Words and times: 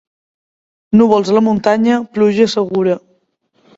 Núvols 0.97 1.29
a 1.33 1.37
la 1.39 1.43
muntanya, 1.49 1.99
pluja 2.17 2.51
segura. 2.57 2.97